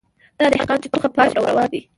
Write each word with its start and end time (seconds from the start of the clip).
دا 0.39 0.45
دهقان 0.53 0.77
چي 0.83 0.87
تخم 0.93 1.11
پاشي 1.17 1.35
او 1.37 1.45
روان 1.49 1.67
دی 1.71 1.81